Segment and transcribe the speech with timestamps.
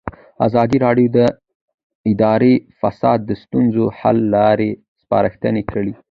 [0.47, 1.19] ازادي راډیو د
[2.11, 4.69] اداري فساد د ستونزو حل لارې
[5.01, 5.93] سپارښتنې کړي.